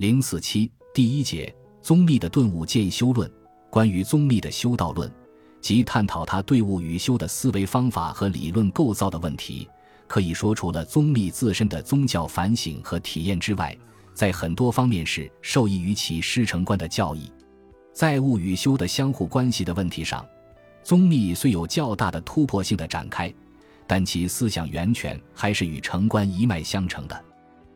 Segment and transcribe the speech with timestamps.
[0.00, 3.30] 零四七第一节宗密的顿悟见修论，
[3.68, 5.12] 关于宗密的修道论
[5.60, 9.68] 及探讨他对悟与修的思维方法和理论构造的问题，
[10.06, 13.76] 可以说除了宗密自身的宗教反省和体验之外，
[14.14, 17.30] 在很多方面是受益于其师承观的教义。
[17.92, 20.26] 在悟与修的相互关系的问题上，
[20.82, 23.30] 宗密虽有较大的突破性的展开，
[23.86, 27.24] 但其思想源泉还是与成观一脉相承的。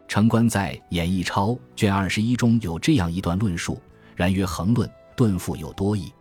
[0.07, 3.81] 成观在《演义钞》卷二十一中有这样一段论述
[4.15, 6.13] ：“然曰恒论顿复有多义，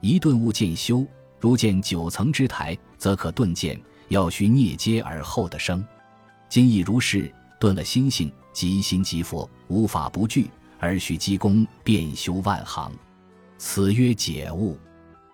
[0.00, 1.06] 一顿悟渐修，
[1.38, 5.82] 如见九层之台，则可顿见，要须涅阶而后的生。
[6.48, 12.92] 今亦如是，顿了心性，即心即佛，无法不具，而须积功，便修万行。
[13.56, 14.76] 此曰解悟。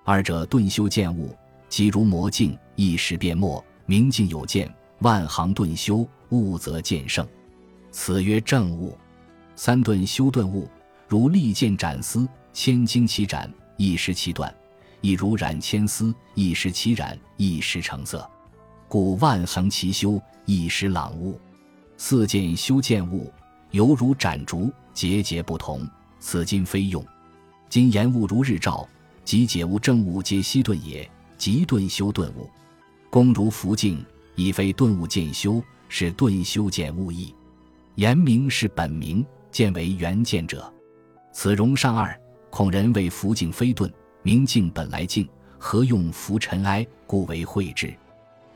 [0.05, 1.35] 二者顿修见悟，
[1.69, 7.27] 即如魔镜，一时变没，明镜有见，万行顿修，悟则见胜。”
[7.99, 8.95] 此曰正悟，
[9.57, 10.69] 三顿修顿悟，
[11.09, 14.53] 如利剑斩丝，千经其斩，一时其断；
[15.01, 18.31] 亦如染千丝，一时其染，一时成色。
[18.87, 21.41] 故万恒其修，一时朗悟。
[21.97, 23.33] 四剑修见悟，
[23.71, 25.89] 犹如斩竹，节节不同。
[26.21, 27.03] 此今非用。
[27.71, 28.87] 今言悟如日照，
[29.25, 31.11] 即解悟正悟皆悉顿也。
[31.39, 32.47] 即顿修顿悟，
[33.09, 37.35] 功如福镜，已非顿悟见修，是顿修见悟义。
[37.97, 40.71] 言明是本名，见为原见者。
[41.33, 42.19] 此容上二，
[42.51, 43.91] 恐人为福境非遁，
[44.23, 45.27] 明镜本来镜，
[45.59, 46.87] 何用浮尘埃？
[47.07, 47.93] 故为慧之。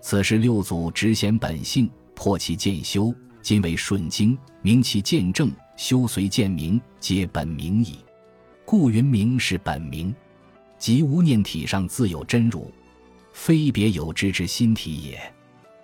[0.02, 8.00] 此时六祖直显本性，破其见修，今为顺经，明其见正，修随见明，皆本名矣。
[8.66, 10.14] 故云明是本名，
[10.76, 12.70] 即无念体上自有真如，
[13.32, 15.18] 非别有之之心体也。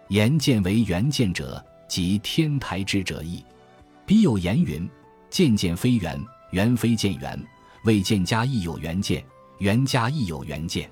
[0.08, 1.64] 言见为原见者。
[1.88, 3.44] 即天台之者意，
[4.04, 4.88] 彼有言云
[5.30, 6.20] ：“见见非缘，
[6.50, 7.40] 缘非见缘。
[7.84, 9.24] 未见家亦有缘见，
[9.58, 10.90] 缘家亦有缘见。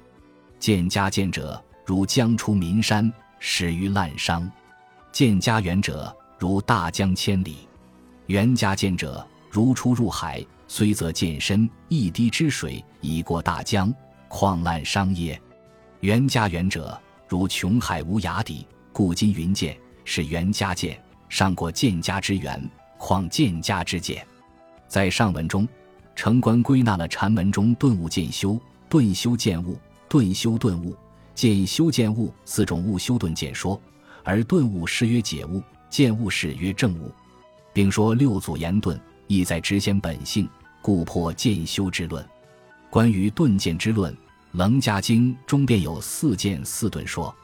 [0.60, 4.48] 见家见者，如将出岷山，始于滥觞；
[5.10, 7.68] 见家缘者，如大江千里；
[8.27, 13.92] 缘家见者，如出入海，虽则见深，一滴之水已过大江，
[14.28, 15.40] 况滥觞耶？
[16.00, 20.98] 缘家缘者，如穷海无涯底，故今云见。”是袁家见，
[21.28, 24.24] 上过见家之源，况见家之见。
[24.86, 25.66] 在上文中，
[26.14, 29.78] 城关归纳了禅门中顿悟见修、顿修见悟、
[30.08, 30.94] 顿修顿悟、
[31.34, 33.80] 见修见悟四种悟修顿见说，
[34.22, 37.10] 而顿悟是曰解悟，见悟是曰正悟，
[37.72, 40.48] 并说六祖言顿意在直显本性，
[40.80, 42.24] 故破见修之论。
[42.90, 44.12] 关于顿见之论，
[44.52, 47.34] 《楞伽经》中便有四见四顿说。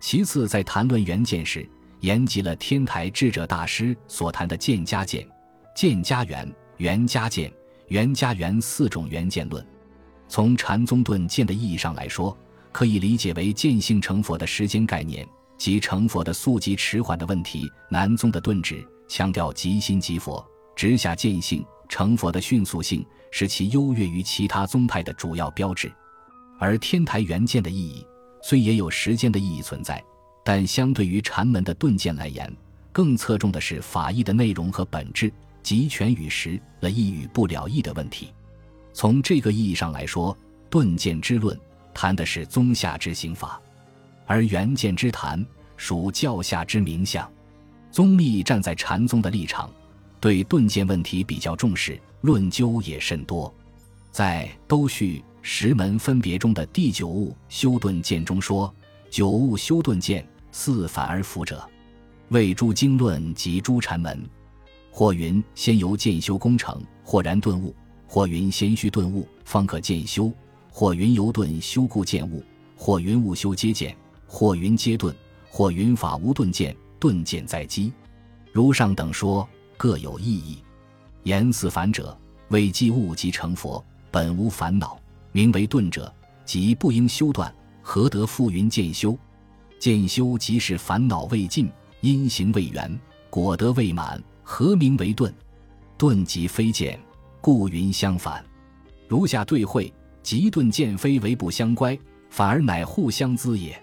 [0.00, 1.68] 其次，在谈论原见时，
[2.00, 5.26] 言及了天台智者大师所谈的见家见、
[5.74, 7.52] 见家缘、缘家见、
[7.88, 9.64] 缘家缘四种缘见论。
[10.28, 12.36] 从禅宗顿见的意义上来说，
[12.70, 15.26] 可以理解为见性成佛的时间概念
[15.56, 17.70] 及成佛的速疾迟缓的问题。
[17.90, 25.90] 南宗的顿指强调即心即佛、直下见性成佛的迅速性，是其优越于其他宗派的主要标志。
[26.60, 28.06] 而天台缘见的意义，
[28.42, 30.04] 虽也有时间的意义存在。
[30.48, 32.50] 但相对于禅门的顿见来言，
[32.90, 35.30] 更侧重的是法义的内容和本质，
[35.62, 38.32] 集权与实了意与不了义的问题。
[38.94, 40.34] 从这个意义上来说，
[40.70, 41.54] 顿见之论
[41.92, 43.60] 谈的是宗下之行法，
[44.24, 45.44] 而圆见之谈
[45.76, 47.30] 属教下之名相。
[47.90, 49.70] 宗密站在禅宗的立场，
[50.18, 53.54] 对顿见问题比较重视，论究也甚多。
[54.10, 58.74] 在《都续十门分别》中的第九悟修顿见中说
[59.12, 61.62] ：“九悟修顿见。”四反而复者，
[62.28, 64.28] 谓诸经论及诸禅门。
[64.90, 67.72] 或云先由渐修功成，或然顿悟；
[68.06, 70.32] 或云先须顿悟，方可渐修；
[70.72, 72.42] 或云由顿修故见悟；
[72.76, 73.92] 或云悟修皆见；
[74.26, 75.12] 或云皆顿；
[75.48, 77.92] 或云法无顿见，顿见在机。
[78.52, 80.58] 如上等说各有意义。
[81.22, 84.98] 言四反者，为即悟即成佛，本无烦恼，
[85.30, 86.12] 名为顿者，
[86.44, 89.16] 即不应修断，何得复云渐修？
[89.78, 91.70] 渐修即是烦恼未尽，
[92.00, 92.98] 因行未圆，
[93.30, 95.32] 果德未满，何名为顿？
[95.96, 96.98] 顿即非渐，
[97.40, 98.44] 故云相反。
[99.06, 99.92] 如下对会，
[100.22, 101.98] 即顿渐非为不相乖，
[102.28, 103.80] 反而乃互相滋也。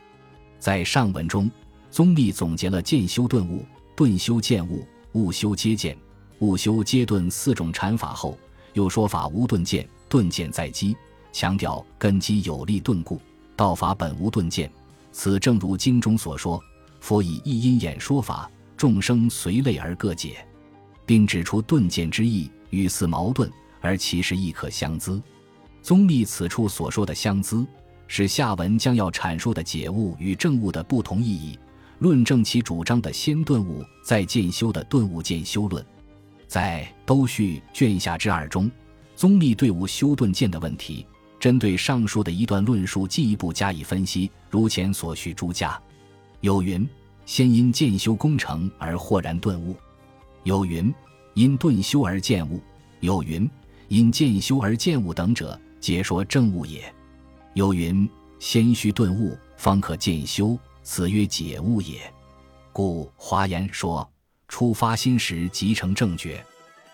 [0.59, 1.49] 在上文中，
[1.89, 3.65] 宗密总结了渐修顿悟、
[3.95, 5.97] 顿修渐悟、悟修皆渐、
[6.39, 8.37] 悟修皆顿四种禅法后，
[8.73, 10.95] 又说法无顿渐，顿渐在机，
[11.31, 13.21] 强调根基有力顿故，
[13.55, 14.69] 道法本无顿渐。
[15.17, 16.61] 此正如经中所说，
[16.99, 20.45] 佛以一因演说法，众生随类而各解，
[21.05, 25.23] 并指出顿见之意语似矛盾，而其实亦可相资。
[25.81, 27.65] 宗密此处所说的相资，
[28.07, 31.57] 是下文将要阐述的解物与正物的不同意义，
[31.99, 35.83] 论证其主张的先顿悟再渐修的顿悟渐修论。
[36.45, 38.69] 在都序卷下之二中，
[39.15, 41.07] 宗密对悟修顿渐的问题，
[41.45, 45.79] 针对上述的一段论述进一步加以分析，如前所叙诸家。
[46.41, 46.89] 有云：
[47.27, 49.75] 先因渐修功成而豁然顿悟；
[50.43, 50.91] 有云：
[51.35, 52.59] 因顿修而见悟；
[52.99, 53.47] 有云：
[53.89, 56.91] 因渐修而见悟等者，皆说正悟也。
[57.53, 58.09] 有云：
[58.39, 62.11] 先须顿悟，方可渐修，此曰解悟也。
[62.73, 64.09] 故华严说。
[64.47, 66.43] 初发心时即成正觉，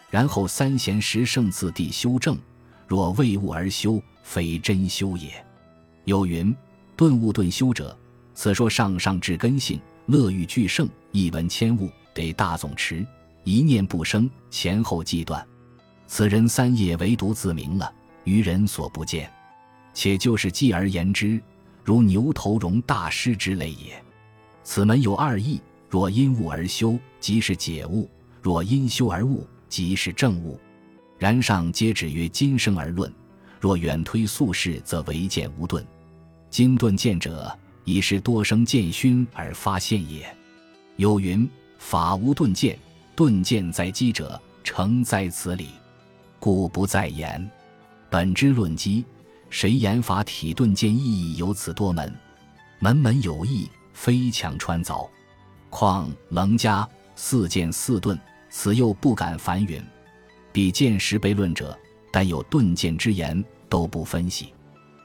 [0.10, 2.38] 然后三贤十圣次第修正。
[2.86, 5.32] 若未悟而修，非真修也。
[6.06, 6.56] 有云：
[6.96, 7.98] 顿悟顿修者，
[8.34, 13.06] 此说上上至根性，乐欲俱盛，一闻千悟，得大总持，
[13.44, 15.46] 一念不生，前后既断。
[16.08, 19.32] 此人三业唯独自明了，于人所不见。
[19.94, 21.42] 且就是继而言之，
[21.84, 24.04] 如牛头荣大师之类也。
[24.64, 25.62] 此门有二义。
[25.90, 28.08] 若因悟而修，即是解悟；
[28.42, 30.58] 若因修而悟，即是正悟。
[31.18, 33.12] 然上皆指曰今生而论。
[33.62, 35.86] 若远推宿世，则唯见无顿。
[36.50, 37.56] 今顿见者，
[37.86, 40.26] 已是多生见熏而发现也。
[40.96, 41.48] 有云：
[41.78, 42.76] 法无顿见，
[43.16, 45.68] 顿见在机者，诚在此理。
[46.40, 47.48] 故不再言。
[48.10, 49.06] 本之论机，
[49.52, 52.12] 谁言法体顿见意义有此多门？
[52.80, 55.08] 门门有异，非强穿凿。
[55.70, 58.20] 况棱家四剑四顿，
[58.50, 59.80] 此又不敢反允。
[60.52, 61.78] 比剑十悖论者，
[62.12, 64.54] 但有顿剑之言，都不分析。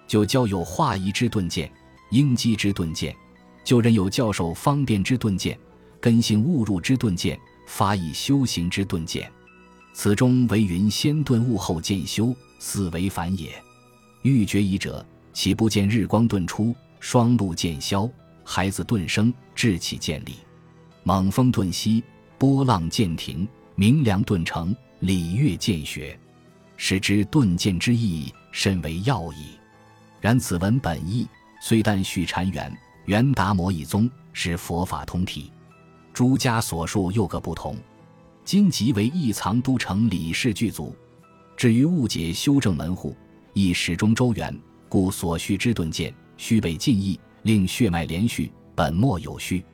[0.06, 1.70] 就教有化仪之顿剑，
[2.10, 3.14] 应机之顿剑，
[3.64, 5.58] 就任有教授方便之顿剑，
[6.00, 9.30] 根性误入之顿剑，发以修行之顿剑。
[9.92, 13.50] 此中为云先顿悟后渐修，似为反也。
[14.22, 18.08] 欲决疑者，岂不见日光顿出，霜露渐消，
[18.44, 20.34] 孩子顿生，志气渐立。
[21.02, 22.02] 猛风顿息，
[22.38, 26.18] 波浪渐停，明凉顿成，礼乐渐学，
[26.76, 29.58] 使之顿渐之意，甚为要矣。
[30.20, 31.26] 然此文本意
[31.60, 32.76] 虽但续禅源，
[33.06, 35.50] 元达摩一宗，是佛法通体。
[36.12, 37.76] 诸家所述又各不同。
[38.44, 40.94] 今即为一藏都城理事具足。
[41.56, 43.16] 至于误解修正门户，
[43.52, 44.56] 亦始终周圆，
[44.88, 49.64] 故所需之顿见，须备尽意，令血脉连续，本末有序。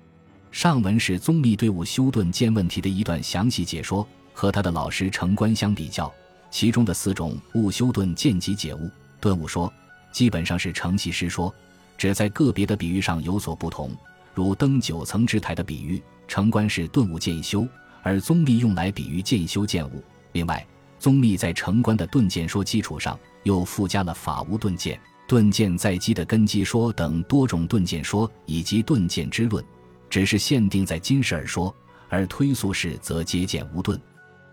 [0.51, 6.13] 上文是宗密对悟修顿见问题的一段详细解说，和他的老师程观相比较，
[6.53, 8.89] 其中的四种悟修顿见及解悟、
[9.19, 9.73] 顿悟说，
[10.13, 11.53] 基本上是承其师说，
[11.97, 13.91] 只在个别的比喻上有所不同。
[14.35, 17.67] 如登九层之台的比喻，成观是顿悟渐修，
[18.03, 20.05] 而宗密用来比喻渐修见悟。
[20.33, 20.65] 另外，
[20.99, 29.65] 宗密在成观的顿见说基础上，又附加了法无顿见、顿见在机的根基说等多种顿见说，以及顿见之论。
[30.11, 31.75] 只是限定在今世而说，
[32.11, 33.99] 而推素式则皆见无顿。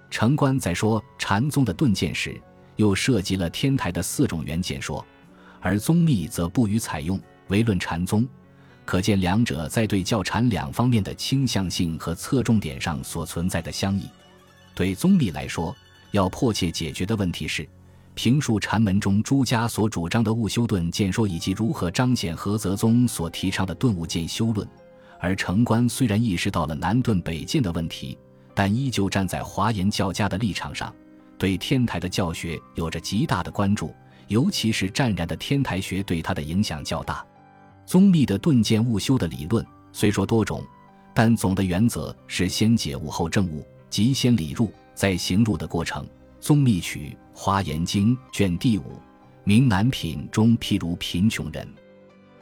[0.09, 2.39] 城关在说禅宗的顿渐时，
[2.77, 5.05] 又涉及了天台的四种原见说，
[5.61, 7.19] 而宗密则不予采用，
[7.49, 8.27] 唯论禅宗。
[8.85, 14.09] 可见两者在对教禅两方面的倾向性和侧重点上所存在的相异。
[14.73, 15.75] 对宗密来说，
[16.11, 17.69] 要迫切解决的问题是，
[18.15, 24.67] 评述禅门中诸家所主张的悟修顿渐说，以及如何彰显菏泽宗所提倡的顿悟渐修论。
[25.19, 28.17] 而城关虽然意识到了南顿北渐的问题，
[28.59, 30.93] 但依旧站在华严教家的立场上，
[31.37, 33.95] 对天台的教学有着极大的关注，
[34.27, 37.25] 尤其是湛然的天台学对他的影响较大。
[37.85, 40.61] 宗密的顿渐悟修的理论虽说多种，
[41.13, 46.05] 但总的原则是先解悟后证悟，即先理入，再行入的过程。
[46.41, 48.81] 宗密取《华严经》卷第五
[49.45, 51.65] 《名南品》中譬如贫穷人，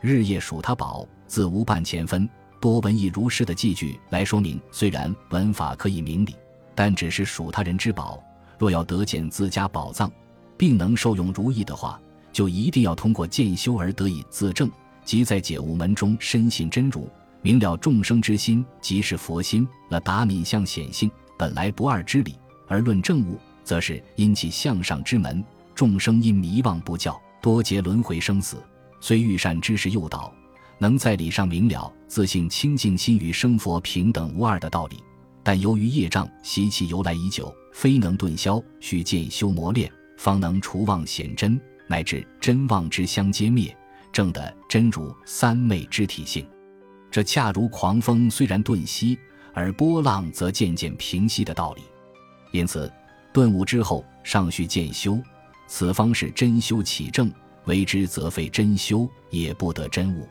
[0.02, 2.28] 日夜数他宝，自无半钱分。
[2.60, 6.36] 多文艺如诗的记句来说明，虽然文法可以明理，
[6.74, 8.22] 但只是属他人之宝。
[8.58, 10.12] 若要得见自家宝藏，
[10.58, 12.00] 并能受用如意的话，
[12.32, 14.70] 就一定要通过渐修而得以自证，
[15.06, 17.08] 即在解悟门中深信真如，
[17.42, 22.36] 明了众生之心即是佛心，了达敏相显性本来不二之理。
[22.68, 25.44] 而论正悟，则是因其向上之门，
[25.76, 28.58] 众生因迷妄不教，多劫轮回生死，
[29.00, 30.34] 虽遇善知识诱导。
[30.80, 34.98] 能在理上明了自性清净心与生佛平等无二的道理，
[35.44, 43.76] 但由于业障习气由来已久，非能顿消，需渐修磨练，方能除妄显真，乃至真妄之相皆灭，
[44.12, 46.48] 正的真如三昧之体性。
[47.12, 49.18] 这恰如狂风虽然顿息，
[49.54, 51.82] 而波浪则渐渐平息的道理。
[52.52, 52.92] 因此，
[53.34, 55.20] 顿悟之后，尚需渐修，
[55.68, 57.32] 此方是真修起正，
[57.66, 60.28] 为之则非真修，也不得真悟。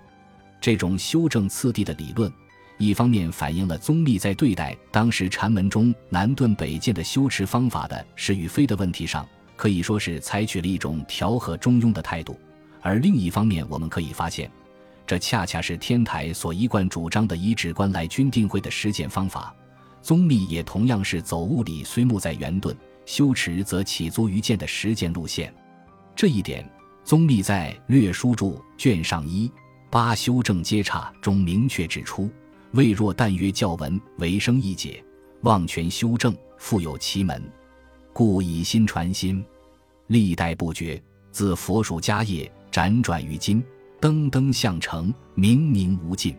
[0.67, 2.29] 这种修正次第的理论，
[2.77, 12.35] 一方面反映了宗密在对待当时禅门中南顿北渐的修持方法的是与非的问题上，可以说是采取了一种调和中庸的态度；
[12.83, 14.51] 而另一方面，我们可以发现，
[15.07, 19.55] 这恰恰是天台所一贯主张的以止观来均定慧的实践方法。
[20.03, 25.55] 宗密也同样是走物理虽木在圆顿，修持则起足于见的实践路线。
[26.17, 26.69] 这一点，
[27.05, 29.49] 宗密在《略书注》卷上一
[29.91, 32.31] 八修正接差中明确指出
[32.73, 35.03] ：“未若但曰教文为生一解，
[35.43, 37.43] 望全修正复有其门，
[38.13, 39.45] 故以心传心，
[40.09, 41.03] 历代不绝。
[41.31, 43.63] 自佛属家业辗转于今，
[44.01, 46.37] 登登相成，明明无尽。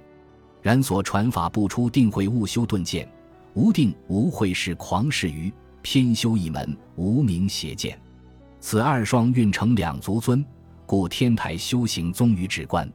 [0.62, 3.08] 然所传法不出定慧悟修顿见。”
[3.54, 5.52] 无定无会是狂士愚，
[5.82, 8.00] 偏修一门无名邪见，
[8.60, 10.46] 此二双运成两足尊，
[10.86, 12.88] 故天台修行宗于止观。